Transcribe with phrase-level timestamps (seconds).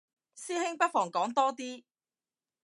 [0.35, 1.83] 師兄不妨講多啲